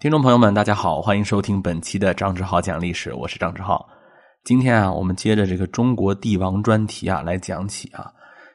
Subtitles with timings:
[0.00, 3.86] 听众朋友们，大家好，欢迎收听本期的张志浩讲历史，我是张志浩。
[4.44, 8.10] 今天啊，我们接着这个中国帝王专题啊来讲起啊。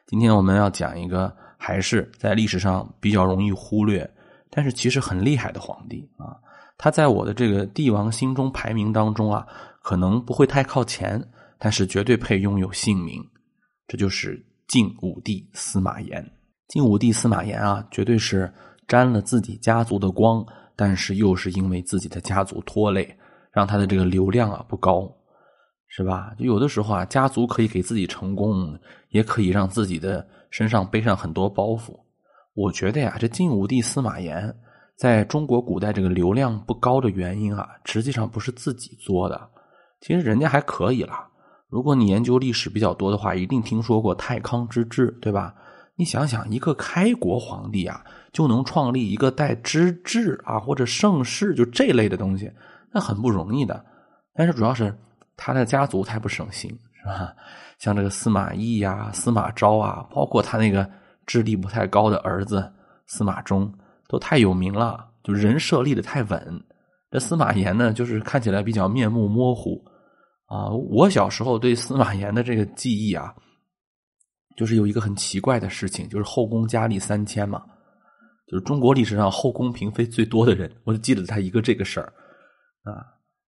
[0.08, 4.10] 今天我们要讲一个还是在历史上比较容易忽略，
[4.50, 6.34] 但是其实很厉害的皇帝啊。
[6.76, 9.46] 他在我的这个帝王心中排名当中啊，
[9.84, 11.24] 可能不会太靠前，
[11.60, 13.24] 但是绝对配拥有姓名。
[13.86, 16.28] 这就是晋武帝司马炎。
[16.66, 18.52] 晋武帝司马炎啊，绝对是
[18.88, 20.44] 沾了自己家族的光。
[20.76, 23.16] 但是又是因为自己的家族拖累，
[23.50, 25.10] 让他的这个流量啊不高，
[25.88, 26.34] 是吧？
[26.38, 31.98] 就有的时候啊，家族可以给自己成功，也可以让自己的身上背上很多包袱。
[32.54, 34.54] 我觉得呀，这晋武帝司马炎
[34.96, 39.48] 在中国古代这个流量不高的原因啊，实际上不是自己作的，
[40.00, 41.28] 其实人家还可以啦。
[41.68, 45.54] 如果你研究历史比较多的话，一定听说过太康之治，对吧？
[45.98, 52.52] 你想想，一个开国皇帝啊，就能创立一个带之治啊或者盛世就这类的东西，
[52.92, 53.82] 那很不容易的。
[54.34, 54.94] 但是主要是
[55.38, 57.34] 他的家族太不省心，是吧？
[57.78, 60.86] 像这个司马懿呀、司马昭啊，包括他那个
[61.24, 62.70] 智力不太高的儿子
[63.06, 63.72] 司马衷，
[64.06, 66.64] 都太有名了，就人设立的太稳。
[67.10, 69.82] 这司马炎呢，就是看起来比较面目模糊
[70.44, 70.68] 啊。
[70.68, 73.34] 我小时候对司马炎的这个记忆啊。
[74.56, 77.62] 就是有一个很奇怪的事情，就是后宫佳丽三千嘛，
[78.46, 82.12] 就是中国历史上后宫嫔妃最多的人，我就记得他一个这个事儿
[82.82, 83.04] 啊。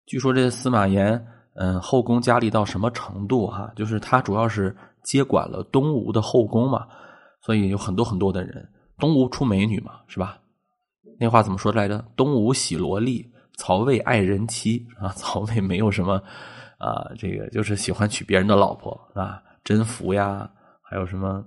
[0.06, 3.72] 据说这司马炎，嗯，后宫佳丽到什么程度哈？
[3.74, 6.86] 就是他主要是接管了东吴的后宫嘛，
[7.42, 8.68] 所以有很多很多的人。
[8.98, 10.38] 东吴出美女嘛，是吧？
[11.20, 12.04] 那话怎么说来着？
[12.16, 13.24] 东吴喜萝莉，
[13.56, 15.08] 曹魏爱人妻啊。
[15.10, 16.22] 曹魏没有什么
[16.78, 20.50] 啊，这个就是喜欢娶别人的老婆啊，甄宓呀。
[20.88, 21.44] 还有什么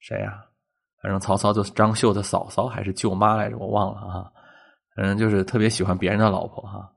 [0.00, 0.44] 谁呀？
[1.02, 4.30] 反正曹操就是张绣的嫂嫂还是舅妈来着，我忘了啊。
[4.96, 6.90] 反正就是特别喜欢别人的老婆哈。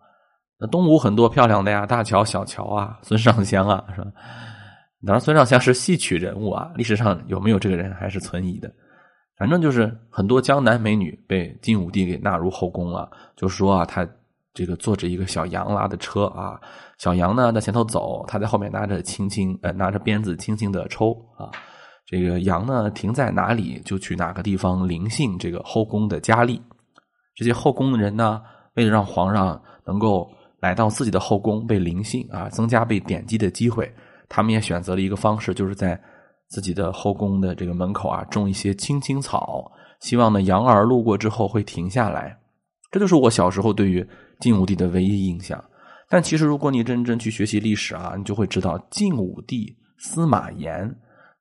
[0.59, 4.11] 那东吴很多漂亮的呀，大乔、小乔啊，孙尚香啊，是吧？
[5.05, 8.71] 当然，孙尚香是戏曲人物啊，历史上有没有这个人还是存疑的。
[9.37, 14.07] 反正就是很多江南美女被晋武帝给纳入后宫了，就说啊，他
[14.57, 16.59] 这个坐着一个小羊拉的车啊。
[16.97, 21.51] 小羊呢在前头走，他在后面拿着轻轻呃拿着鞭子轻轻的抽啊。
[22.07, 26.59] 这个羊呢停在哪里就去哪个地方临幸这个后宫的佳丽。
[27.35, 28.41] 这些后宫的人呢，
[28.73, 30.27] 为了让皇上能够
[30.59, 33.93] 来到自己的后宫被临幸啊，增加被点击的机会，
[34.27, 36.01] 他们也选择了一个方式，就是在
[36.47, 42.35] 自己的后宫的这个门口啊种一些青青草，希望呢羊儿路过之后会停下来。
[42.89, 44.07] 这就是我小时候对于
[44.39, 45.63] 晋武帝的唯一印象。
[46.09, 50.89] 但其实，如果你认真去学习历史啊，你就会知道，晋武帝司马炎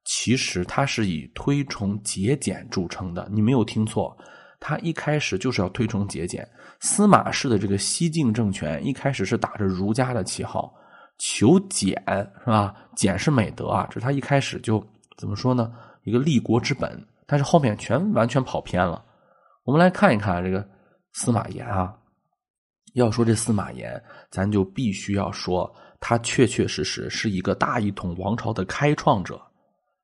[0.05, 3.29] 其实他是以推崇节俭著称的。
[3.31, 4.17] 你没有听错，
[4.59, 6.47] 他一开始就是要推崇节俭。
[6.81, 10.75] 司马氏的这个西晋政权一开始是打着儒家的旗号，
[11.19, 11.91] 求俭
[12.45, 12.75] 是吧？
[12.95, 14.84] 俭是美德啊，这是他一开始就
[15.17, 15.73] 怎么说呢？
[16.03, 17.01] 一个立国之本。
[17.28, 19.05] 但是后面全完全跑偏了。
[19.65, 20.65] 我们来看一看这个
[21.13, 21.93] 司马炎啊。
[22.97, 25.71] 要说这司马炎，咱就必须要说
[26.01, 29.41] 他确确实实是一个大一统王朝的开创者。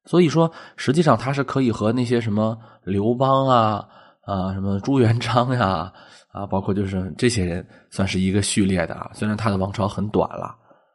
[0.04, 3.88] 所以说，实际上他是可以和那些什么刘邦啊
[4.22, 5.90] 啊，什么朱元璋呀
[6.32, 9.10] 啊，包括就是这些人算是一个序列的啊。
[9.14, 10.54] 虽然他的王朝很短了，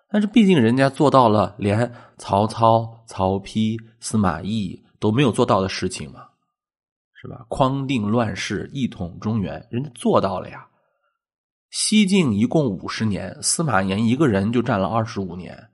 [0.10, 6.22] 但是毕竟人家做到了连曹操、曹丕、司马懿都没有做到的事情嘛，
[7.22, 7.46] 是吧？
[7.50, 10.68] 匡定乱世，一统中原，人家做到了呀。
[11.70, 15.70] 西晋一共五十年，司马炎一个人就占了二十五年，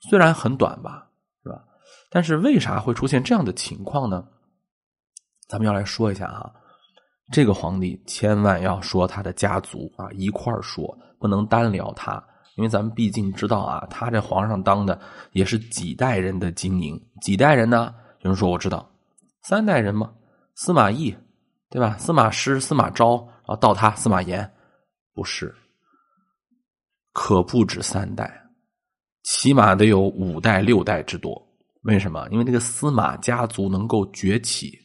[0.00, 1.08] 虽然很短吧，
[1.42, 1.62] 是吧？
[2.10, 4.26] 但是为啥会出现这样的情况呢？
[5.48, 6.50] 咱们要来说一下啊，
[7.30, 12.22] 这个皇帝千万要说他的家族啊，一块儿说，不能单聊他，
[12.56, 17.94] 因为咱们毕竟知道啊，他这皇上当的也是几代人的经营，几代人呢？
[18.22, 18.90] 有人说我知道，
[19.42, 20.12] 三代人嘛，
[20.56, 21.16] 司马懿，
[21.70, 21.96] 对吧？
[21.96, 24.52] 司马师、司马昭，然后到他司马炎。
[25.16, 25.52] 不是，
[27.14, 28.30] 可不止三代，
[29.22, 31.42] 起码得有五代六代之多。
[31.84, 32.28] 为什么？
[32.30, 34.78] 因为这个司马家族能够崛起，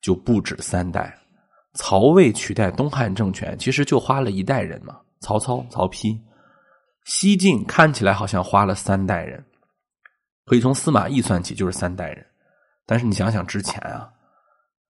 [0.00, 1.12] 就不止三代。
[1.72, 5.00] 曹魏取代东汉政权，其实就花了一代人嘛。
[5.20, 6.20] 曹操、曹丕，
[7.04, 9.44] 西晋看起来好像花了三代人，
[10.46, 12.24] 可以从司马懿算起，就是三代人。
[12.86, 14.08] 但是你想想之前啊，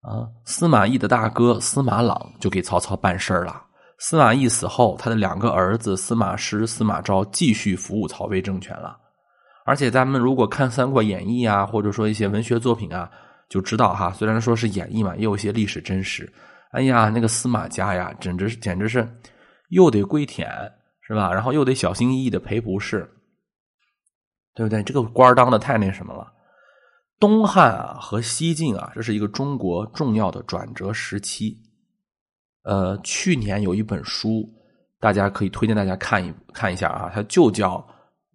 [0.02, 3.64] 啊，司马懿的大哥司马朗就给曹操办事儿了。
[3.98, 8.98] 司马懿死后，他的两个儿子司马师、司马昭继续服务曹魏政权了。
[9.64, 13.10] 而且，咱们如果看《三国演义》啊，或者说一些文学作品啊，
[13.48, 16.30] 就知道哈，虽然说是演绎嘛，也有一些历史真实。
[16.72, 19.08] 哎呀，那个司马家呀，简直简直是
[19.70, 20.50] 又得归舔，
[21.06, 21.32] 是吧？
[21.32, 23.08] 然后又得小心翼翼的赔不是，
[24.54, 24.82] 对不对？
[24.82, 26.30] 这个官当的太那什么了。
[27.18, 31.56] 东汉啊和西晋啊，这是一个中国重要的转折时期。
[32.64, 34.48] 呃，去年有一本书，
[35.00, 37.76] 大家可以推荐大家看一看一下啊，它就叫《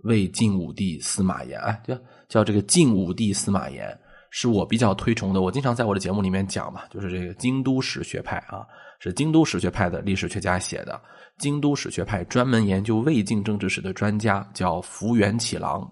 [0.04, 1.98] 魏晋武帝司马炎》，哎，叫
[2.28, 3.98] 叫这个晋武帝司马炎。
[4.32, 8.64] 是我比较推崇的，我经常在我的节目里面讲嘛，就是这个京都史学派啊，
[9.00, 11.02] 是京都史学派的历史学家写的。
[11.40, 15.90] 京都史学派专门研究魏晋政治史的专家叫福原启郎，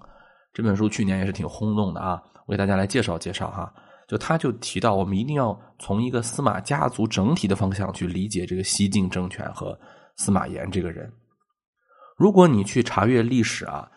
[0.53, 3.73] 这本书去年也是挺轰动的啊，我给大家来介绍介绍哈。
[4.07, 9.77] 就他就提到，我们一定要从一个司马家族整体的方向去理解这个西晋政权和
[10.15, 11.11] 司马炎这个人。
[12.15, 13.91] 如果你去查阅历史啊，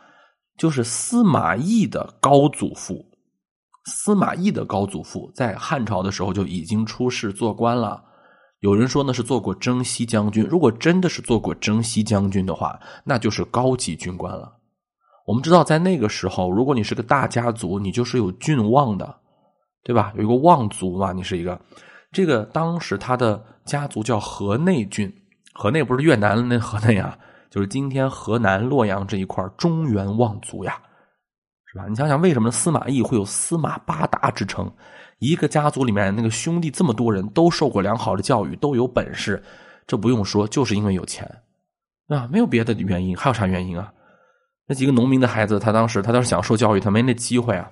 [0.58, 3.06] 就是司马懿的高祖父。
[3.86, 8.04] 司马懿的高祖父在汉朝的时候就已经出仕做官了，
[8.58, 10.44] 有人说呢是做过征西将军。
[10.44, 14.58] 如果真的是做过征西将军的话，那就是高级军官了。
[15.26, 19.19] 我们知道，在那个时候，如果你是个大家族，你就是有郡望的，
[19.82, 20.12] 对吧？
[20.16, 21.60] 有一个望族嘛，你是一个。
[22.12, 25.12] 这个当时他的家族叫河内郡，
[25.54, 27.16] 河内不是越南那河内啊，
[27.50, 30.80] 就是今天河南洛阳这一块中原望族呀。
[31.72, 31.86] 是吧？
[31.88, 34.68] 你想想，为什么司马懿会有司马八达之称？
[35.20, 39.40] 一个家族里面那个兄弟这么多人都受过良好的教育，都有本事，
[39.86, 41.30] 这不用说，就是因为有钱，
[42.08, 43.92] 啊，没有别的原因，还有啥原因啊？
[44.66, 47.70] 那几个农民的孩子，他当时他当时想受教育，他没那机会啊。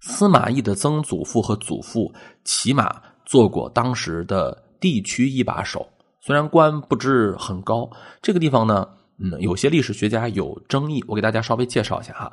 [0.00, 2.12] 司马懿的曾祖父和祖父
[2.44, 5.88] 起码做过当时的地区一把手，
[6.20, 7.90] 虽然官不知很高，
[8.20, 8.86] 这个地方呢。
[9.18, 12.30] 嗯，有些历史学家有争议，我给大家稍微介绍一下哈。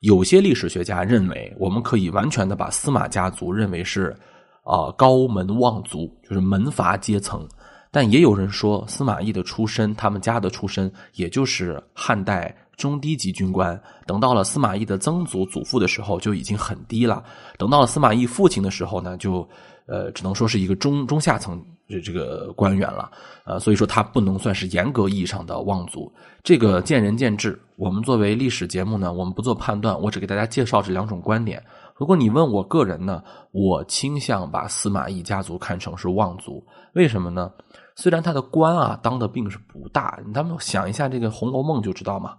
[0.00, 4.14] 有些历史学家认为，我们可以完全的把司马家族认为是
[4.62, 7.48] 啊高门望族，就是门阀阶层。
[7.90, 13.80] 但也有人说，司马懿的出身，他们家的出身，也就是汉代中低级军官。
[14.06, 17.24] 等到了司马懿的曾祖祖父的时候，就已经很低了。
[17.58, 19.48] 等到了司马懿父亲的时候呢，就
[19.86, 21.64] 呃只能说是一个中中下层。
[21.88, 23.08] 这这个官员了，
[23.44, 26.12] 呃，所以说他不能算是严格意义上的望族，
[26.42, 27.56] 这个见仁见智。
[27.76, 31.64] 我们作为历史节目呢，我们不做判断，我只给大家介绍这两种观点。
[31.94, 36.60] 如果你问我个人呢，我倾向把司马懿家族看成是望族，
[36.94, 37.52] 为什么呢？
[37.94, 42.32] 虽然他的官啊当的并是不大，咱们想一下这个《红楼梦》就知道嘛，《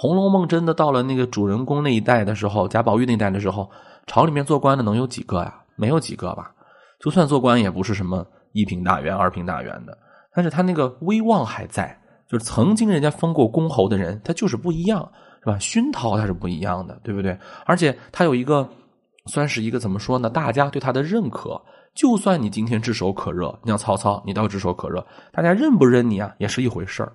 [0.00, 3.70] 红楼梦》真的到了那个主人公那一代的时候，贾宝玉那一代的时候，
[4.06, 5.62] 朝里面做官的能有几个呀？
[5.76, 6.50] 没有几个吧？
[6.98, 8.26] 就算做官，也不是什么。
[8.52, 9.96] 一品大员、二品大员的，
[10.34, 11.94] 但是他那个威望还在，
[12.26, 15.06] 就是曾经人家封过公侯的人，他就是不一样，
[15.40, 15.58] 是吧？
[15.58, 17.38] 熏陶他是不一样的，对不对？
[17.66, 18.66] 而且他有一个，
[19.26, 20.30] 算是一个怎么说呢？
[20.30, 21.60] 大家对他的认可，
[21.94, 27.12] 就算你今天炙手可热，你像曹操，你倒炙手可热，大家认不认你啊，也是一回事儿，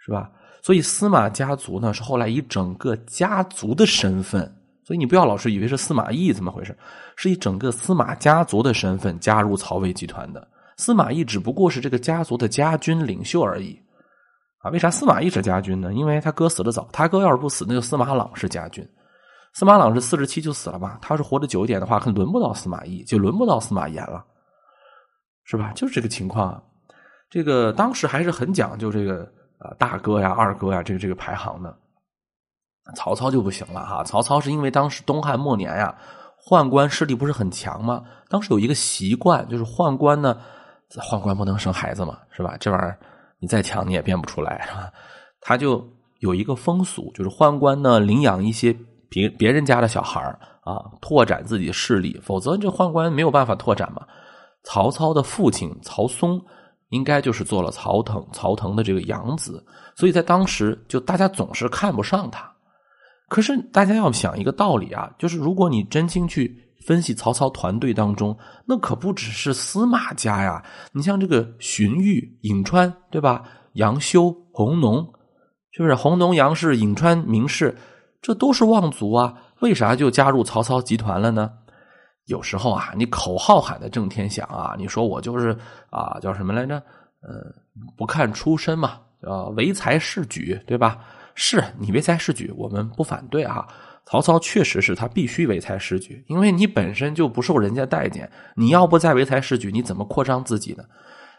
[0.00, 0.28] 是吧？
[0.68, 4.42] 所以司马家族呢，是后来以整个家族的身份。
[4.84, 6.76] 所以你不要老是以为是司马懿怎么回事，
[7.16, 10.46] 是以整个司马家族的身份加入曹魏集团的。
[10.76, 13.80] 司马懿只不过是这个家族的家军领袖而已，
[14.58, 15.94] 啊，为啥司马懿是家军呢？
[15.94, 18.86] 因为他哥死的早，他哥要是不死，那就司马朗是家军。
[19.54, 20.98] 司马朗是四十七就死了吧？
[21.00, 24.22] 他要是活得久一点的话，可轮不到司马懿，就轮不到司马炎了，
[25.44, 25.72] 是吧？
[25.74, 26.62] 就是这个情况。
[27.30, 31.76] 这个当时还是很讲究这个啊，大哥呀、二哥呀，这个这个排行的。
[32.96, 35.94] 曹操就不行了哈，曹操是因为当时东汉末年呀，
[36.42, 38.02] 宦官势力不是很强吗？
[38.30, 40.40] 当时有一个习惯，就是宦官呢，
[40.90, 42.56] 宦官不能生孩子嘛，是吧？
[42.58, 42.98] 这玩意儿
[43.40, 44.90] 你再强你也变不出来，是吧？
[45.40, 45.86] 他就
[46.20, 48.74] 有一个风俗，就是宦官呢领养一些
[49.10, 50.20] 别别人家的小孩
[50.62, 54.06] 啊，拓展自己的势力，否则这宦官没有办法拓展嘛。
[54.64, 56.42] 曹操的父亲曹嵩
[56.90, 59.64] 应该就是做了曹腾曹腾的这个养子，
[59.94, 62.50] 所以在当时就大家总是看不上他。
[63.28, 68.34] 可是大家要想一个道理啊，就是如果你真心去分析曹操团队当中，
[68.66, 70.64] 那可不只是司马家呀。
[70.92, 73.42] 你像这个荀彧、颍川，对吧？
[73.74, 75.06] 杨修、弘农，
[75.72, 75.94] 是不是？
[75.94, 77.76] 弘农、杨氏、颍川、名士，
[78.22, 79.34] 这都是望族啊。
[79.60, 81.50] 为啥就加入曹操集团了呢？
[82.28, 85.56] 有时候啊，你口号喊的震天响啊，你说我就是
[85.90, 86.76] 啊，叫什么来着？
[87.20, 87.52] 呃，
[87.96, 90.98] 不看出身嘛，叫唯才是举，对吧？
[91.34, 93.66] 是你唯才是举，我们不反对啊。
[94.04, 100.84] 曹操确实是他必须唯才是举，因为你本身就不受人家待见，你要不再唯才是举，你怎么扩张自己呢？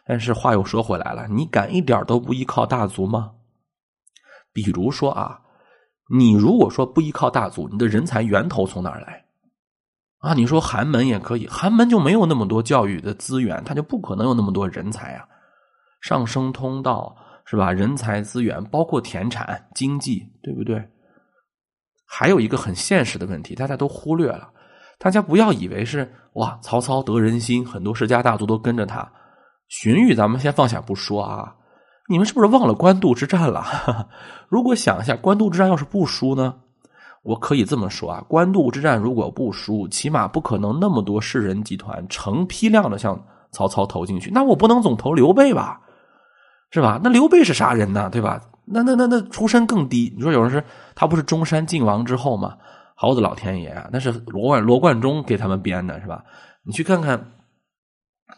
[0.05, 3.31] 但是话又说回来了，你敢一点都不依靠大族吗？
[4.51, 5.39] 比如说啊，
[6.15, 9.24] 你如果说不依靠大族，你的人才源头从哪儿来？
[10.19, 15.25] 啊，你说寒门也可以，寒门就没有那么多教育的资源，他就不可能有那么多人才啊。
[16.01, 17.71] 上升通道是吧？
[17.71, 20.81] 人才资源，包括田产经济，对不对？
[22.05, 24.49] 还有一个很现实的问题，大家都忽略了。
[24.97, 29.09] 大家不要以为是哇，曹操得人心，很多世家大族都跟着他。
[29.69, 31.55] 荀彧，咱们先放下不说啊，
[32.09, 33.63] 你们是不是忘了官渡之战了？
[34.49, 36.55] 如果想一下，官渡之战要是不输呢？
[37.23, 43.21] 我可以这么说啊，官渡之战如果不输，起码不可能那么多士人集团成批量的向
[43.51, 44.31] 曹操投进去。
[44.31, 45.81] 那我不能总投刘备吧？
[46.71, 46.99] 是吧？
[47.03, 48.09] 那刘备是啥人呢？
[48.09, 48.41] 对吧？
[48.65, 50.13] 那那那那出身更低。
[50.15, 52.55] 你说有人是他不是中山靖王之后吗？
[52.95, 56.23] 好的老天爷啊，那是罗贯罗贯中给他们编的，是吧？
[56.63, 57.31] 你去看看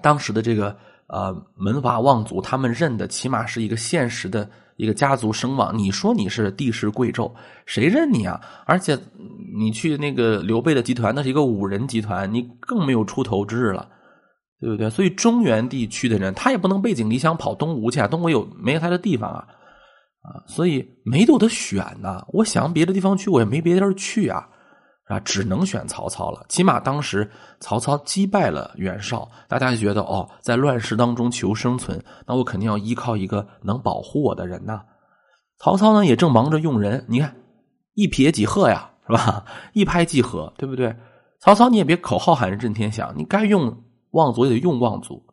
[0.02, 4.50] 当时的这个呃门阀望族，他们认的起码是一个现实的
[4.82, 5.78] 一个家族声望。
[5.78, 7.32] 你说你是帝室贵胄，
[7.66, 8.42] 谁认你啊？
[8.66, 8.98] 而且
[9.56, 13.88] 你去那个刘备的集团，那是一个五人集团，你更没有出头之日了。
[14.60, 14.90] 对不对？
[14.92, 18.08] 所以中原地区的人，他也不能背井离乡跑东吴去啊！
[18.08, 19.48] 东吴有没有他的地方啊？
[20.22, 22.24] 啊，所以没有的选呐。
[22.28, 24.48] 我想别的地方去，我也没别地儿去啊，
[25.08, 26.46] 啊，只能选曹操了。
[26.50, 27.30] 起码当时
[27.60, 34.82] 曹操击败了袁绍，大家就觉得哦，在乱世当中求生存，那我肯定要依靠一个能保护我的人呐。
[35.60, 37.36] 曹操呢，也正忙着用人，你看
[37.94, 39.46] 一撇几鹤呀，是吧？
[39.74, 40.96] 一拍即合，对不对？
[41.40, 43.84] 曹操，你也别口号喊着震天响，你该用。
[44.12, 45.24] 望族也得用望族，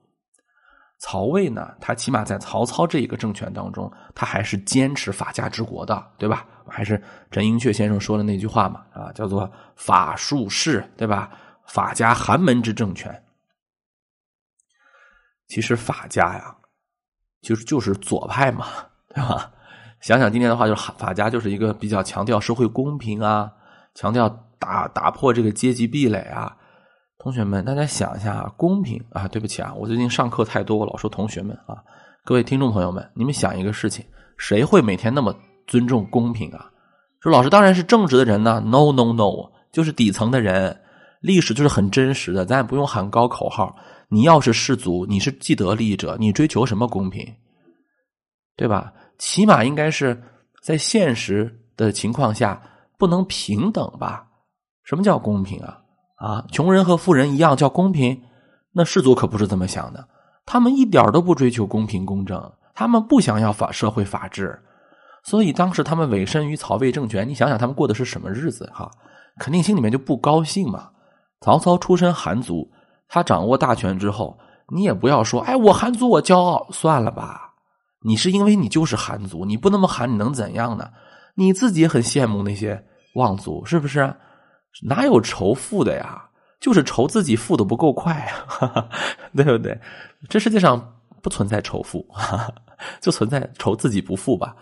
[0.99, 1.75] 曹魏呢？
[1.81, 6.45] 他起码在曹操这一个政权当中，他还是坚持法家治国的，对吧？
[6.69, 7.00] 还是
[7.31, 11.31] 陈寅恪先生说的那句话嘛，啊，叫做“法术士”，对吧？
[11.67, 13.23] 法家寒门之政权。
[15.47, 16.57] 其实法家呀，
[17.43, 18.67] 就是就是左派嘛，
[19.14, 19.52] 对吧？
[20.00, 23.50] 想想今天的话，就是法家就是一个比较强调社会公平啊，
[23.95, 24.28] 强调
[24.59, 26.57] 打打破这个阶级壁垒啊。
[27.19, 29.27] 同学们，大家想一下，公平啊！
[29.27, 31.83] 对不起啊，我最近上课太多，我老说同学们啊。
[32.25, 34.07] 各位听众朋友们，你们想一个事情，
[34.37, 35.35] 谁会每天那么
[35.67, 36.71] 尊重公平啊？
[37.21, 38.63] 说老师当然是正直的人呢。
[38.65, 40.81] No No No，就是底层的人。
[41.21, 43.75] 历史就是很真实的，咱也不用喊高口号。
[44.09, 47.27] 你要是士族，你是既得利益者，你追求什么公平？
[48.55, 48.93] 对吧？
[49.19, 50.23] 起码应该是
[50.63, 52.63] 在现实的情况下
[52.97, 54.25] 不能平等吧？
[54.85, 55.83] 什么叫公平啊？
[56.19, 58.21] 啊，穷人和富人一样叫公平，
[58.73, 60.07] 那士族可不是这么想的。
[60.45, 64.59] 他们一点都不追求公平公正，他们不想要法社会法治，
[65.23, 67.29] 所以当时他们委身于曹魏政权。
[67.29, 68.69] 你想想，他们过的是什么日子？
[68.75, 68.91] 哈，
[69.39, 70.89] 肯定心里面就不高兴嘛。
[71.41, 72.69] 曹操出身寒族，
[73.09, 74.37] 他掌握大权之后，
[74.75, 77.53] 你也不要说，哎，我寒族我骄傲，算了吧。
[78.03, 80.89] 你是因为你就是寒族，你不那么寒，你能怎样呢？
[81.35, 82.85] 你自己很羡慕那些
[83.15, 84.13] 望族，是不是？
[84.87, 86.25] 哪有仇富的呀？
[86.61, 88.15] 就是仇自己富的不够快
[88.59, 88.89] 啊，
[89.37, 89.81] 对不对？
[90.29, 92.05] 这世界上不存在仇富，
[93.01, 94.57] 就存在仇自己不富吧。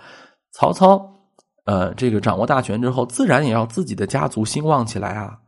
[0.53, 1.11] 曹操，
[1.65, 5.39] 呃，这个掌握大权之后，自然也要自己的家族兴旺起来啊。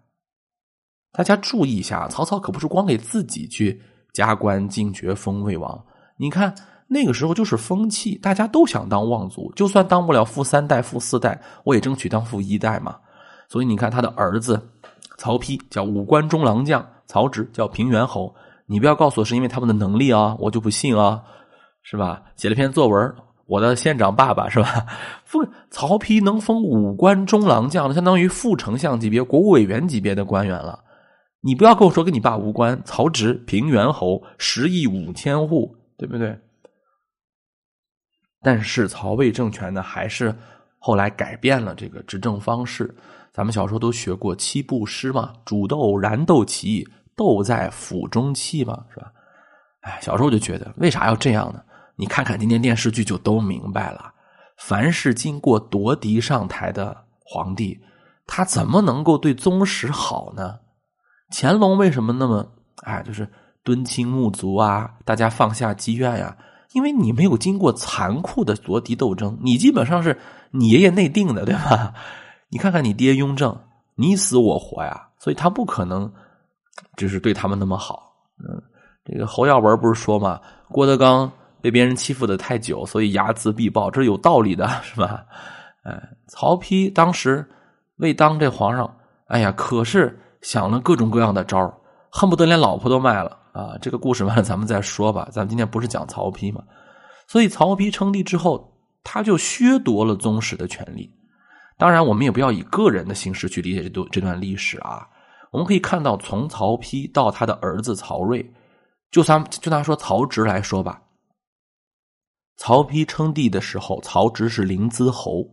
[1.12, 3.82] 大家注意一下，曹操可不是光给自己去
[4.14, 5.84] 加官进爵封魏王。
[6.16, 6.54] 你看
[6.86, 12.98] 那个时候就是风气，大家都想当望族，就算当不了富三代、富四代，我也争取当富一代嘛。
[13.48, 14.60] 所以你看，他的儿子
[15.16, 18.34] 曹丕叫五官中郎将，曹植叫平原侯。
[18.66, 21.22] 你不要告诉我是因为他们的能力啊，我就不信啊，
[21.82, 22.22] 是吧？
[22.36, 23.14] 写了篇作文，
[23.46, 24.86] 我的县长爸爸是吧？
[25.24, 30.84] 封曹丕能封五官中郎将，相当于副丞相级别、国务委员级别的官员了。
[31.40, 32.78] 你不要跟我说跟你爸无关。
[32.84, 36.38] 曹植平原侯，十亿五千户，对不对？
[38.42, 40.36] 但是曹魏政权呢，还是
[40.78, 42.94] 后来改变了这个执政方式。
[43.38, 49.12] 咱们小时候都学过七步诗嘛，煮豆燃豆萁，豆在釜中泣嘛，是吧？
[49.82, 51.62] 哎，小时候就觉得为啥要这样呢？
[51.94, 54.12] 你看看今天电视剧就都明白了。
[54.56, 57.78] 凡是经过夺嫡上台的皇帝，
[58.26, 60.58] 他怎么能够对宗室好呢？
[61.30, 62.44] 乾隆为什么那么
[62.82, 63.30] 哎，就是
[63.62, 66.36] 敦亲睦族啊，大家放下积怨呀？
[66.72, 70.18] 因为你没有经过残酷的夺嫡斗争，你基本上是
[70.50, 71.94] 你爷爷内定的，对吧？
[72.50, 73.58] 你看看你爹雍正，
[73.94, 76.10] 你死我活呀，所以他不可能
[76.96, 78.12] 就是对他们那么好。
[78.38, 78.62] 嗯，
[79.04, 85.24] 这个侯耀文不是说嘛，郭德纲被别人欺负的太久，所以睚眦必报，这是有道理的， 是吧？
[85.84, 87.46] 哎，曹丕当时
[87.96, 91.72] 为当这皇上，哎呀，可是想了各种各样的招
[92.10, 93.76] 恨不得连老婆都卖了啊！
[93.82, 96.62] 这个故事完了咱们再说吧，咱们今天不是讲曹丕嘛？
[97.26, 98.72] 所以曹丕称帝之后，
[99.04, 101.12] 他就削夺了宗室的权利。
[101.78, 105.08] 当然，我们也不要以个人的形式去理解这段这段历史啊。
[105.50, 108.44] 我们可以看到，从曹丕到他的儿子曹睿，
[109.10, 111.00] 就算就拿说曹植来说吧，
[112.58, 115.46] 曹丕称帝的时候，曹植是临淄侯，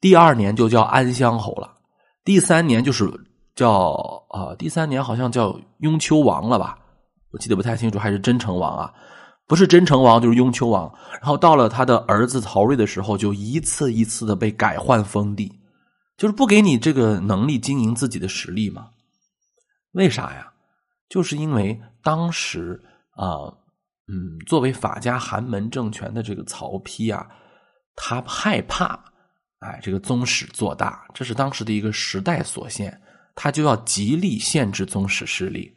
[0.00, 1.74] 第二年就叫安乡侯了，
[2.24, 3.06] 第三年就是
[3.54, 3.90] 叫
[4.30, 6.78] 啊，第三年好像叫雍丘王了吧？
[7.32, 8.94] 我记得不太清楚，还是真成王啊？
[9.46, 10.92] 不是真成王，就是雍丘王。
[11.12, 15.52] 然后到了他的儿子曹睿的时候，就一次一次的被改换封地，
[16.16, 18.88] 就是不给你这个能力经营自己的实力嘛？
[19.92, 20.52] 为啥呀？
[21.08, 23.52] 就是因为当时啊。
[24.08, 27.26] 嗯，作为法家寒门政权的这个曹丕啊，
[27.96, 28.96] 他害怕，
[29.58, 32.96] 哎，这个宗室做大，这是当时的一个时代所限，
[33.34, 35.76] 他就要极力限制宗室势力。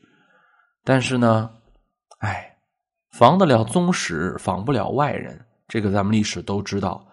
[0.84, 1.50] 但是呢，
[2.20, 2.49] 哎，
[3.12, 7.06] 防得了宗室，防不了外人，这个咱们历史都知道。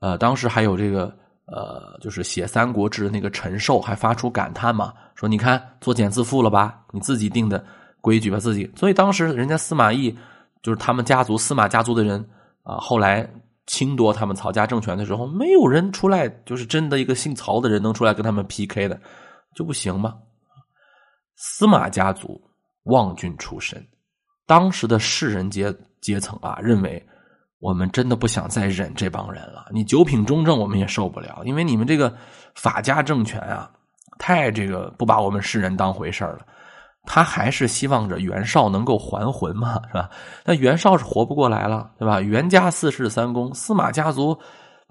[0.00, 1.14] 呃，当时还有这个
[1.46, 7.64] 呃，就是写《三国志》的那个陈寿还发出感叹嘛，说你看作茧自缚了吧，你自己定的
[8.00, 8.70] 规矩吧，自己。
[8.76, 10.16] 所以当时人家司马懿。
[10.62, 12.24] 就是他们家族司马家族的人
[12.62, 13.28] 啊，后来
[13.66, 18.96] 侵夺他们曹家政权的时候，没有人出来，就是真的一个姓曹的人能出来跟他们 PK 的，
[19.56, 20.14] 就不行吗？
[21.34, 22.40] 司马家族
[22.84, 23.84] 望郡出身，
[24.52, 27.02] 当时的士人阶阶层啊，认为
[27.58, 29.64] 我们真的不想再忍这帮人了。
[29.70, 32.14] 你九品中正我们也受不了，因为你们这个
[32.54, 33.70] 法家政权啊，
[34.18, 36.40] 太这个不把我们士人当回事了。
[37.04, 40.10] 他还是希望着袁绍能够还魂嘛， 是吧？
[40.44, 42.20] 那袁绍是活不过来了，对吧？
[42.20, 44.38] 袁家四世三公，司马家族，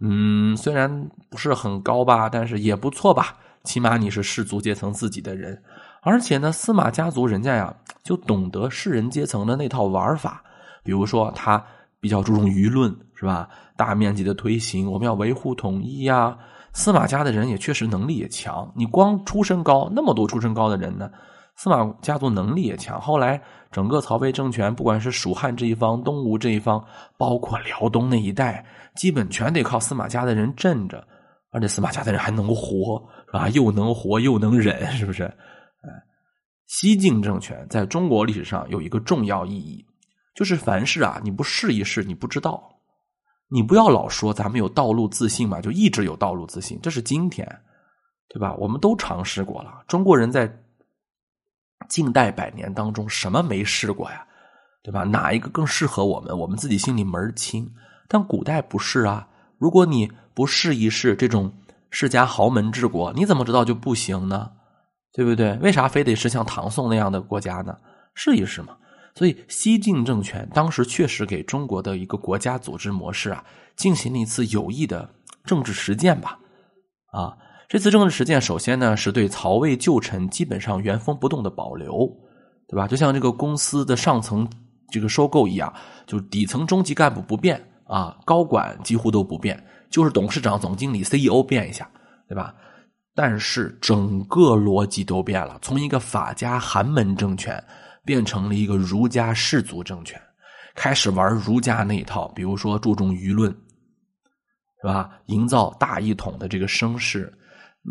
[0.01, 0.89] 嗯，虽然
[1.29, 3.37] 不是很高吧，但是也不错吧。
[3.63, 5.61] 起码你是士族阶层自己的人，
[6.01, 10.43] 而且呢，司马家族人家呀，就懂得士人阶层的那套玩法。
[10.83, 11.63] 比如说，他
[11.99, 13.47] 比较注重舆论，是吧？
[13.77, 16.35] 大面积的推行，我们要维护统一呀。
[16.73, 21.09] 司马家的人也确实能力也强，你光出身高，那么多出身高的人呢？
[21.55, 23.39] 司马家族能力也强，后来
[23.71, 26.83] 整个曹魏政权，不管是蜀汉这一方、东吴这一方，
[27.17, 28.65] 包括辽东那一带，
[28.95, 31.05] 基本全得靠司马家的人镇着，
[31.51, 33.49] 而且司马家的人还能活，是吧？
[33.49, 35.31] 又能活又能忍，是不是？
[36.71, 39.85] 西晋政权在中国历史上有一个重要意义，
[40.33, 42.79] 就是凡事啊，你不试一试，你不知道。
[43.49, 47.45] 你不要老说咱们有道路自信嘛，就一直有道路自信，这是今天，
[48.29, 48.55] 对吧？
[48.55, 50.49] 我们都尝试过了，中国人在。
[51.89, 54.25] 近代百年当中，什么没试过呀？
[54.81, 55.03] 对吧？
[55.03, 56.39] 哪一个更适合我们？
[56.39, 57.69] 我们自己心里门儿清。
[58.07, 59.27] 但古代不是啊。
[59.57, 61.53] 如果你不试一试这种
[61.89, 64.51] 世家豪门治国，你怎么知道就不行呢？
[65.13, 65.53] 对不对？
[65.57, 67.75] 为啥非得是像唐宋那样的国家呢？
[68.13, 68.77] 试一试嘛。
[69.13, 73.43] 所以西晋政权当时确实给中国的一个国家组织模式啊，
[73.75, 75.09] 进行了一次有益的
[75.43, 76.39] 政治实践吧。
[77.11, 77.37] 啊。
[77.67, 82.05] 这次政治实践，首先呢是对曹魏旧臣基本上原封不动的保留，
[82.67, 82.85] 对吧？
[82.85, 84.45] 就像这个公司的上层
[84.91, 85.73] 这个收购一样，
[86.05, 91.89] 就底层中级干部不变啊，高管几乎都不变，就是董事长、总经理、CEO 变一下，
[92.27, 92.53] 对吧？
[93.13, 97.63] 但是整个逻辑都变了，从一个法家寒门政权
[98.05, 100.19] 变成了一个儒家士族政权，
[100.75, 103.51] 开始玩儒家那一套，比如说注重舆论，
[104.81, 105.09] 是吧？
[105.27, 107.31] 营造大一统的这个声势。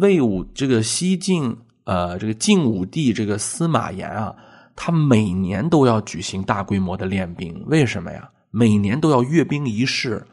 [0.00, 4.35] 魏武这个西晋呃，这个晋武帝这个司马炎啊，
[4.76, 8.30] 他每年都要举行大规模的练兵，为什么呀？
[8.50, 10.26] 每年都要阅兵仪式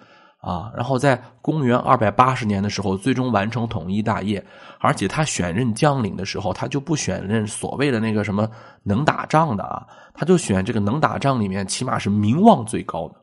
[0.48, 4.44] 啊，然后在公元二百八十年的时候，最终完成统一大业。
[4.80, 8.50] 而且他选任将领的时候，他就不选任所谓的那个什么
[8.84, 13.16] 能打仗的啊，他就选这个能打仗里面起码是名望最高的，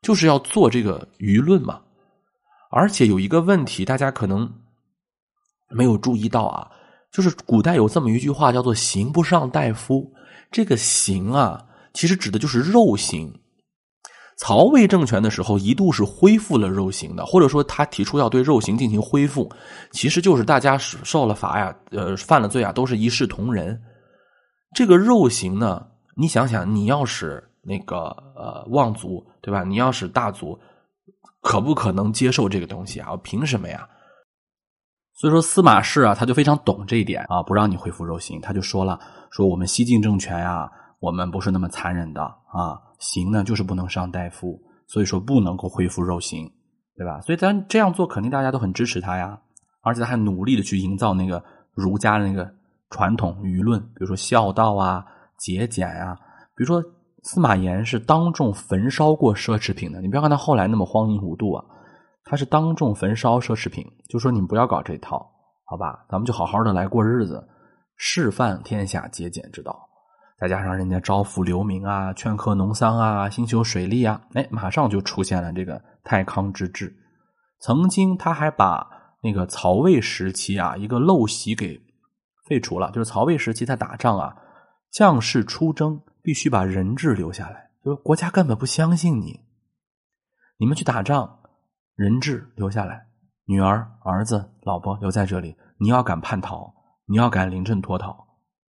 [0.00, 1.80] 就是要做这个舆论嘛。
[2.70, 4.50] 而且有一个问题，大家可能。
[5.72, 6.68] 没有注意到啊，
[7.12, 10.12] 就是古代有这么一句话，叫做“刑不上大夫”。
[10.50, 13.32] 这个“刑”啊，其实指的就是肉刑。
[14.40, 19.52] 曹魏政权的时候，一度是恢复了肉刑的，或者说他提出要对肉刑进行恢复，
[19.90, 23.78] 其实就是大家受了罚呀，呃，犯了罪啊，都是一视同仁。
[24.74, 27.96] 这个肉刑呢，你想想，你要是那个
[28.34, 29.62] 呃望族，对吧？
[29.62, 30.58] 你要是大族，
[31.42, 33.14] 可不可能接受这个东西啊？
[33.22, 33.86] 凭什么呀？
[35.12, 38.98] 所以说司马氏啊，他就非常懂这一点啊，不让你恢复肉刑，他就说了，
[39.30, 46.48] 说我们西晋政权呀，我们不是那么残忍的啊，刑呢就是不能上大夫，所以说不能够恢复肉刑，
[46.96, 47.20] 对吧？
[47.22, 49.40] 所以咱这样做，肯定大家都很支持他呀，
[49.82, 51.42] 而且他还努力的去营造那个
[51.74, 52.48] 儒家的那个
[52.90, 55.04] 传统舆论，比如说孝道啊、
[55.36, 56.14] 节俭啊，
[56.54, 56.80] 比如说
[57.22, 61.64] 司马炎是当众焚烧过奢侈品的，你不要看他后来那么荒淫无度啊。
[62.24, 65.28] 他是当众焚烧奢侈品，就说你们不要搞这套，
[65.64, 66.04] 好吧？
[66.08, 67.42] 咱们就好好的来过日子，
[67.96, 69.89] 示范天下节俭之道。
[70.40, 76.96] 再加上人家招抚流民啊、劝课农桑啊、兴修水利啊，哎，马上就出现了这个太康之治。
[77.60, 78.88] 曾经他还把
[79.22, 81.78] 那个曹魏时期啊一个陋习给
[82.48, 84.34] 废除了，就是曹魏时期他打仗啊，
[84.90, 89.40] 将士出征必须把人质留下来，就是国家根本不相信你，
[90.56, 91.40] 你们去打仗，
[91.96, 93.08] 人质留下来，
[93.44, 96.72] 女儿、儿子、老婆留在这里，你要敢叛逃，
[97.04, 98.26] 你要敢临阵脱逃，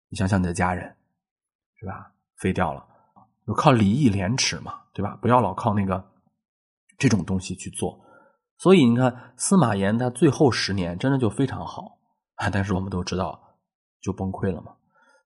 [0.09, 0.93] 你想想你的家人。
[1.83, 2.13] 对吧？
[2.37, 2.81] 废掉了，
[3.45, 5.17] 就靠礼义廉耻嘛，对吧？
[5.21, 6.01] 不要老靠那个
[6.97, 7.99] 这种东西去做。
[8.57, 11.99] 所以你看，司马炎他最后十年真的就非常好
[12.35, 13.37] 啊，但是我们都知道
[14.01, 14.73] 就崩溃了嘛。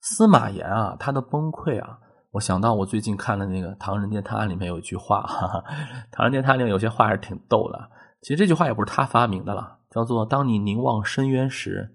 [0.02, 2.00] 司马炎啊，他的崩溃啊，
[2.32, 5.63] 我想到我最近看的那个《唐人街探案》里面有一句话， 哈哈，
[6.12, 7.91] 《唐人街探案》里面有些话还是挺逗的。
[8.22, 11.93] 其实这句话也不是他发明的了，叫做“当你凝望深渊时，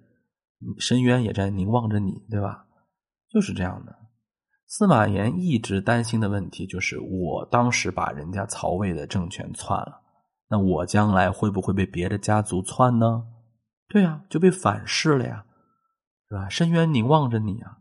[0.79, 2.67] 深渊也在凝望着你”，对吧？
[3.29, 3.99] 就是这样的。
[4.75, 10.01] 司马炎一直担心的问题就是：我当时把人家曹魏的政权篡了，
[10.49, 13.23] 那我将来会不会被别的家族篡呢？
[13.91, 15.45] 对呀，就被反噬了呀，
[16.27, 16.49] 是吧？
[16.49, 17.77] 深渊凝望着你啊。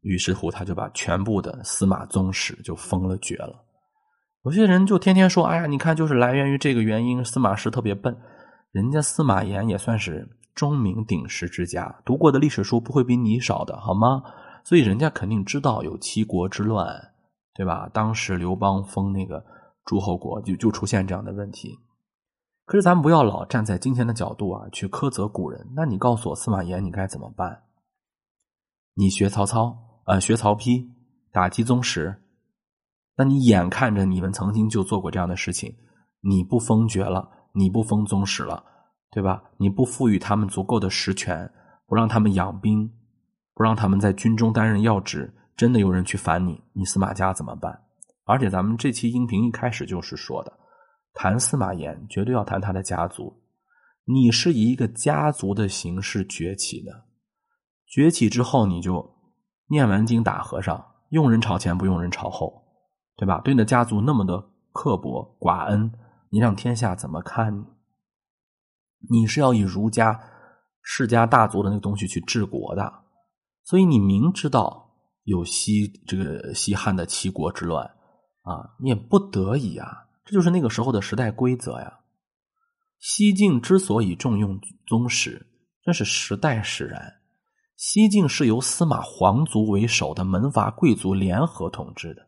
[0.00, 3.62] 于是乎，他就把全部的司马宗室就封了爵了。
[4.46, 8.16] 有些人就天天说：“哎呀，你看，就是来源于这个原因，司马氏特别笨。”
[8.72, 14.22] 人家司马炎也算是钟鸣鼎食之家，读过的历史书不会比你少的，好吗？
[14.64, 17.12] 所以人家肯定知道有七国之乱，
[17.54, 17.88] 对吧？
[17.92, 19.44] 当时刘邦封那个
[19.84, 21.78] 诸侯国，就就出现这样的问题。
[22.64, 25.66] 可是咱们不要老站在今天的角度啊，去苛责古人。
[25.74, 27.64] 那你告诉我，司马炎你该怎么办？
[28.94, 30.86] 你学曹操，呃，学曹丕，
[31.32, 32.22] 打击宗室。
[33.16, 35.74] 那你眼看着你们曾经就做过这样的事情，
[36.20, 38.64] 你不封爵了，你不封宗室了，
[39.10, 39.42] 对吧？
[39.58, 41.52] 你不赋予他们足够的实权，
[41.86, 42.90] 不让他们养兵。
[43.62, 47.80] 不让他们在军中担任要职，真的有人去烦你，你司马家怎么办？
[48.24, 50.52] 而且咱们这期音频一开始就是说的，
[51.14, 53.40] 谈司马炎绝对要谈他的家族。
[54.04, 57.04] 你是以一个家族的形式崛起的，
[57.86, 59.08] 崛起之后你就
[59.68, 62.64] 念完经打和尚，用人朝前不用人朝后，
[63.16, 63.40] 对吧？
[63.44, 65.92] 对你的家族那么的刻薄寡恩，
[66.30, 67.64] 你让天下怎么看你？
[69.08, 70.20] 你是要以儒家
[70.82, 73.01] 世家大族的那个东西去治国的。
[73.64, 74.90] 所以你明知道
[75.24, 77.84] 有西这个西汉的七国之乱
[78.42, 82.00] 啊，你也不得已啊，这就是那个时候的时代规则呀。
[82.98, 85.46] 西晋之所以重用宗室，
[85.84, 87.14] 这是时代使然。
[87.76, 92.22] 西晋是由司马皇族为首的门阀贵族联合统治的，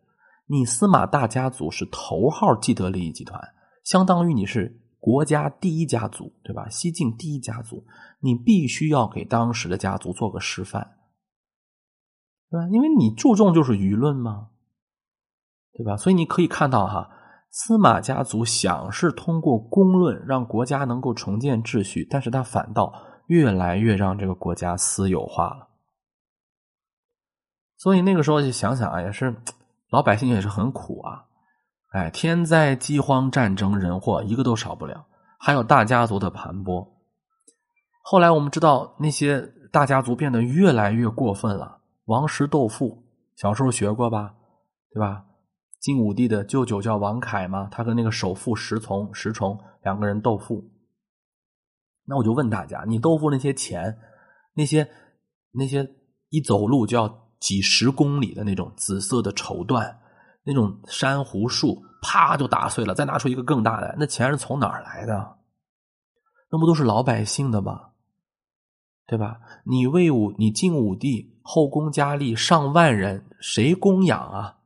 [0.47, 3.41] 你司马大家族是头号既得利益集团，
[3.85, 6.69] 相当于你是国家第一家族，对吧？
[6.69, 7.85] 西晋第一家族，
[8.19, 10.97] 你必须要给当时的家族做个示范。
[12.55, 12.69] 对吧？
[12.71, 14.51] 因为你注重就是舆论嘛，
[15.73, 15.97] 对吧？
[15.97, 17.11] 所以你可以看到哈，
[17.51, 22.95] 司马家族想是通过公论让国家能够重建秩序，但是他反倒
[23.27, 25.69] 越来越让这个国家私有化了。
[27.77, 29.35] 所以那个时候就想想啊，也是
[29.91, 31.25] 老百姓也是很苦啊，
[31.91, 35.07] 哎，天灾、饥荒、战争、人祸一个都少不了，
[35.41, 36.89] 还有大家族的盘剥。
[38.01, 41.74] 后来我们知道那些大家族变得越来越过分了。
[42.07, 43.05] 王石斗富，
[43.37, 44.35] 小时候学过吧，
[44.93, 45.25] 对吧？
[45.81, 50.65] 晋武帝的舅舅叫王凯嘛，他跟那个首富石崇石崇两个人斗富。
[52.07, 53.99] 那我就问大家，你斗富那些钱，
[54.55, 54.89] 那些
[55.53, 55.87] 那些
[56.31, 59.97] 一走路就要几十公里的那种紫色的绸缎，
[60.45, 65.39] 那种珊瑚树，啪就打碎了，再拿出一个更大的，那钱是从哪儿来的？
[66.51, 67.91] 那不都是老百姓的吗？
[69.07, 69.39] 对吧？
[69.65, 74.59] 你魏武，你晋武帝后宫佳丽上万人，谁供养啊？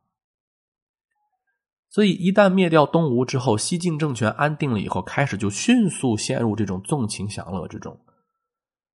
[1.91, 7.99] 所以一旦灭掉东吴之后，西晋政权安定了以后，开始就迅速陷入这种纵情享乐之中。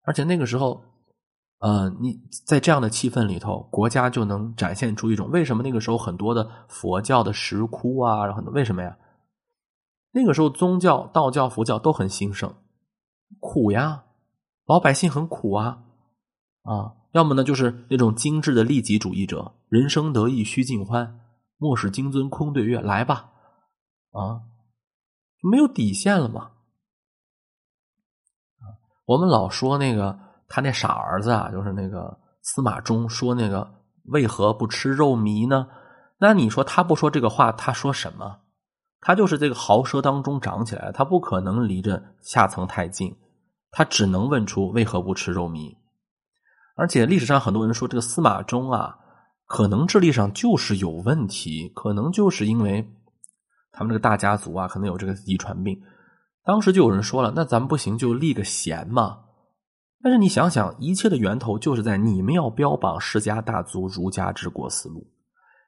[0.03, 0.85] 而且那个时候，
[1.59, 8.97] 呃，你在这样的气氛里头，国家就能展现出一种为什么那个时候很多的佛教的石窟啊，然后为什么呀？
[10.13, 12.55] 那个时候宗教、道教、佛教都很兴盛，
[13.41, 14.05] 苦呀。
[14.73, 15.83] 老百姓很苦啊，
[16.63, 21.21] 啊，要么呢就是那种精致的利己主义者，人生得意须尽欢，
[21.59, 23.33] 莫使金樽空对月，来吧，
[24.13, 24.41] 啊，
[25.43, 26.53] 没有底线了嘛。
[29.05, 35.69] 我们老说那个他那傻儿子啊，就是那个司马衷说那个为何不吃肉糜呢？
[36.17, 38.41] 那你说他不说这个话，他说什么？
[39.03, 43.15] 他就是这个豪奢当中长起来，他不可能离着下层太近。
[43.73, 45.75] 他只能问出为何不吃肉糜，
[46.77, 48.99] 而且历史上很多人说这个司马衷啊，
[49.47, 52.87] 可能智力上就是有问题，可能就是因为
[53.73, 55.83] 他们这个大家族啊，可能有这个遗传病。
[56.45, 59.21] 当时就有人说了，那咱们不行就立个贤嘛。
[60.03, 65.07] 但是你想想，一切的源头就是在你们要标榜世家大族儒家治国思路。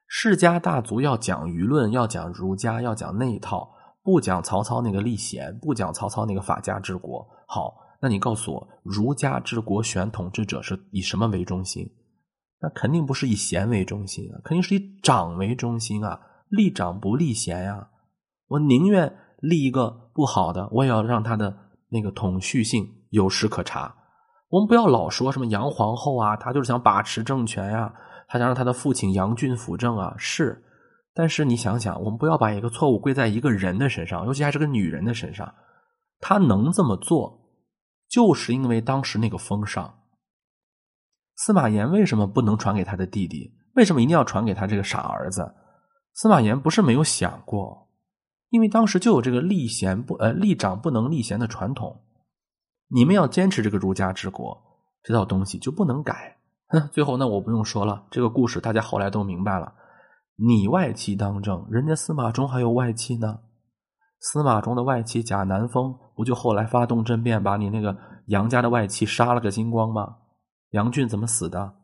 [0.09, 3.71] 世家大族要讲舆论，要讲儒家，要讲那一套，
[4.03, 7.27] 不讲曹操那个立贤，不讲曹操那个法家治国。
[7.47, 7.73] 好，
[8.05, 11.91] 那你告诉我，儒家治国选统治者是以什么为中心？
[12.61, 17.89] 那肯定不是以贤为中心啊，肯定是以长为中心啊，立长不立贤呀。
[18.49, 21.57] 我宁愿立一个不好的，我也要让他的
[21.89, 23.95] 那个统序性有史可查。
[24.51, 27.95] 我们不要老说什么杨皇后啊，她就是想把持政权呀，
[28.29, 30.15] 她想让她的父亲杨俊辅政啊。
[30.19, 30.63] 是，
[31.15, 35.55] 但是你想想，我们不要把一个错误归在一个人的身上，尤其还是个女人的身上。
[36.21, 37.44] 她能这么做，
[38.09, 40.01] 就是因为当时那个风尚。
[41.37, 43.53] 司马炎为什么不能传给他的弟弟？
[43.75, 45.55] 为什么一定要传给他这个傻儿子？
[46.13, 47.89] 司马炎不是没有想过，
[48.51, 52.05] 因为当时就有这个立贤不呃立长不能立贤的传统。
[52.89, 54.63] 你们要坚持这个儒家治国
[55.03, 56.37] 这套东西就不能改。
[56.69, 59.75] 哼最后那我不用说了，这个故事大家后来都明白了。
[60.37, 63.41] 你外戚当政，人家司马衷还有外戚呢。
[64.27, 67.95] 司马衷的外戚贾南风不就后来发动政变，把你那个
[68.29, 70.17] 杨家的外戚杀了个精光吗？
[70.71, 71.75] 杨俊怎么死的？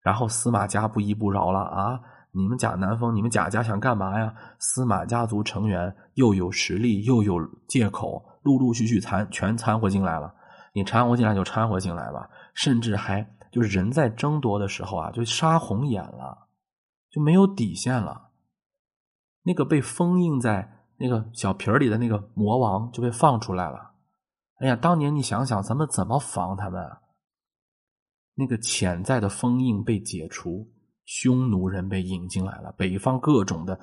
[0.00, 2.00] 然后司马家不依不饶了啊！
[2.30, 4.32] 你们贾南风，你们贾家想干嘛呀？
[4.60, 8.24] 司马家族成员又有实力又有借口。
[8.44, 10.32] 陆陆续续掺全掺和进来了，
[10.74, 16.46] 你掺和进来就掺和进来吧，甚至还就是人在争夺的时候啊，就杀红眼了，
[17.10, 18.28] 就没有底线了。
[19.42, 23.92] 那个被封印在那个小瓶里的那个魔王就被放出来了。
[24.60, 26.82] 哎呀，当年你想想，咱们怎么防他们？
[28.34, 30.72] 那个潜在的封印被解除，
[31.04, 33.78] 匈奴人被引进来了，北方各种的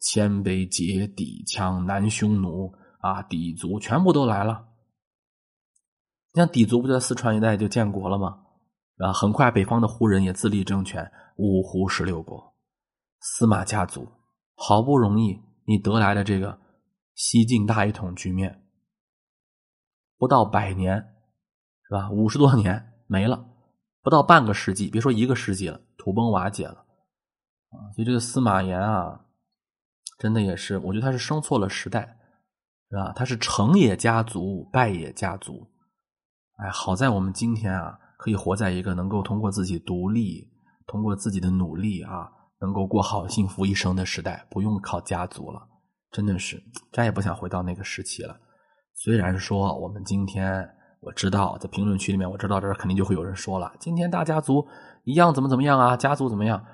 [0.00, 2.72] 鲜卑、羯、氐、羌、南匈奴。
[2.98, 4.66] 啊，氐族全部都来了。
[6.32, 8.38] 你像氐族不就在四川一带就建国了吗？
[8.98, 12.52] 啊，很快北方的胡人也自立政权，五胡十六国。
[13.20, 14.08] 司马家族
[14.56, 16.58] 好不容易你得来的这个
[17.14, 18.62] 西晋大一统局面，
[20.16, 20.96] 不到百年，
[21.88, 22.10] 是吧？
[22.10, 23.46] 五十多年没了，
[24.02, 26.86] 不到半个世纪，别说一个世纪了，土崩瓦解了。
[27.70, 29.26] 啊，所以这个司马炎啊，
[30.18, 32.14] 真的也是，我觉得他是生错了时代。
[32.88, 33.12] 是吧？
[33.16, 35.66] 他是成也家族，败也家族。
[36.58, 40.48] 哎，好在我们今天啊，可以活在一个能够通过自己独立、
[40.86, 45.60] 通过自己的努力啊，能够过好幸福一生的时代，不用靠家族了。
[46.10, 48.36] 真的是，再也不想回到那个时期了。
[48.94, 50.66] 虽然说我们今天，
[51.00, 54.66] 我知道在评论区里面，我知道这儿肯定就会有人说了，今天大家族
[55.04, 56.64] 一样怎么怎么样啊，家族怎么样？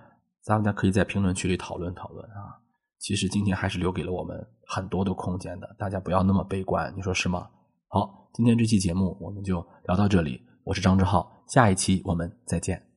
[0.44, 2.62] 咱们可以在评论区里讨论讨论啊。
[2.98, 7.48] 其实今天还是留给了我们很多的空间的，大家不要那么悲观，你说是吗？
[7.88, 12.91] 好，今天这期节目我们就聊到这里，我是张志浩，下一期我们再见。